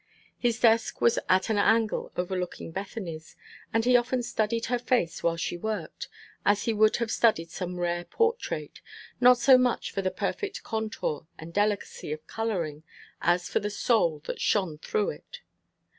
[0.39, 3.35] His desk was at an angle overlooking Bethany's,
[3.71, 6.09] and he often studied her face while she worked,
[6.43, 8.81] as he would have studied some rare portrait
[9.19, 12.81] not so much for the perfect contour and delicacy of coloring
[13.21, 15.41] as for the soul that shone through it.